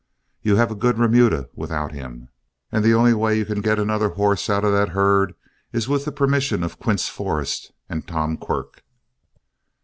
You 0.41 0.55
have 0.55 0.71
a 0.71 0.75
good 0.75 0.97
remuda 0.97 1.47
without 1.53 1.91
him, 1.91 2.29
and 2.71 2.83
the 2.83 2.95
only 2.95 3.13
way 3.13 3.37
you 3.37 3.45
can 3.45 3.61
get 3.61 3.77
another 3.77 4.09
horse 4.09 4.49
out 4.49 4.63
of 4.65 4.71
that 4.71 4.89
herd 4.97 5.35
is 5.71 5.87
with 5.87 6.05
the 6.05 6.11
permission 6.11 6.63
of 6.63 6.79
Quince 6.79 7.07
Forrest 7.07 7.71
and 7.87 8.07
Tom 8.07 8.35
Quirk." 8.35 8.83